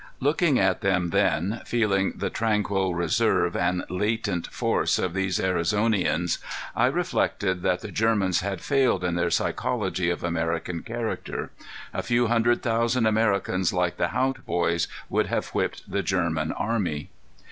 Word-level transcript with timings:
Looking 0.19 0.57
at 0.57 0.81
them 0.81 1.11
then, 1.11 1.61
feeling 1.63 2.13
the 2.17 2.31
tranquil 2.31 2.95
reserve 2.95 3.55
and 3.55 3.83
latent 3.87 4.47
force 4.47 4.97
of 4.97 5.13
these 5.13 5.37
Arizonians, 5.39 6.39
I 6.75 6.87
reflected 6.87 7.61
that 7.61 7.81
the 7.81 7.91
Germans 7.91 8.39
had 8.39 8.61
failed 8.61 9.03
in 9.03 9.13
their 9.13 9.29
psychology 9.29 10.09
of 10.09 10.23
American 10.23 10.81
character. 10.81 11.51
A 11.93 12.01
few 12.01 12.25
hundred 12.29 12.63
thousand 12.63 13.05
Americans 13.05 13.73
like 13.73 13.97
the 13.97 14.07
Haught 14.07 14.43
boys 14.43 14.87
would 15.07 15.27
have 15.27 15.49
whipped 15.49 15.87
the 15.91 16.01
German 16.01 16.51
army. 16.51 17.11